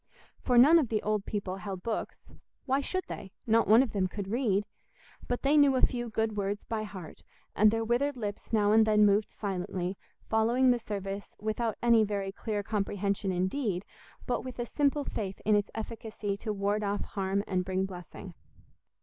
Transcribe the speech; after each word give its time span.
For 0.39 0.57
none 0.57 0.79
of 0.79 0.89
the 0.89 1.03
old 1.03 1.25
people 1.27 1.57
held 1.57 1.83
books—why 1.83 2.81
should 2.81 3.03
they? 3.07 3.33
Not 3.45 3.67
one 3.67 3.83
of 3.83 3.91
them 3.91 4.07
could 4.07 4.29
read. 4.29 4.63
But 5.27 5.43
they 5.43 5.55
knew 5.57 5.75
a 5.75 5.81
few 5.83 6.09
"good 6.09 6.35
words" 6.35 6.63
by 6.63 6.81
heart, 6.81 7.21
and 7.55 7.69
their 7.69 7.83
withered 7.85 8.17
lips 8.17 8.51
now 8.51 8.71
and 8.71 8.83
then 8.87 9.05
moved 9.05 9.29
silently, 9.29 9.99
following 10.27 10.71
the 10.71 10.79
service 10.79 11.35
without 11.39 11.77
any 11.83 12.03
very 12.03 12.31
clear 12.31 12.63
comprehension 12.63 13.31
indeed, 13.31 13.85
but 14.25 14.41
with 14.43 14.57
a 14.57 14.65
simple 14.65 15.03
faith 15.03 15.39
in 15.45 15.55
its 15.55 15.69
efficacy 15.75 16.35
to 16.37 16.51
ward 16.51 16.83
off 16.83 17.01
harm 17.03 17.43
and 17.45 17.63
bring 17.63 17.85
blessing. 17.85 18.33